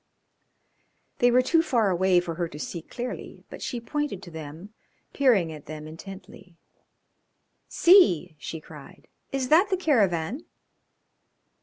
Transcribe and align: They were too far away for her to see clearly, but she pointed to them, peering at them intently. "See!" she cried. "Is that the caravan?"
They 1.19 1.29
were 1.29 1.43
too 1.43 1.61
far 1.61 1.91
away 1.91 2.19
for 2.19 2.33
her 2.33 2.47
to 2.47 2.57
see 2.57 2.81
clearly, 2.81 3.43
but 3.51 3.61
she 3.61 3.79
pointed 3.79 4.23
to 4.23 4.31
them, 4.31 4.73
peering 5.13 5.51
at 5.51 5.67
them 5.67 5.85
intently. 5.85 6.57
"See!" 7.67 8.35
she 8.39 8.59
cried. 8.59 9.07
"Is 9.31 9.49
that 9.49 9.69
the 9.69 9.77
caravan?" 9.77 10.45